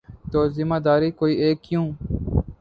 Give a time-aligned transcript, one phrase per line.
[0.31, 1.87] تو ذمہ دار کوئی ایک کیوں؟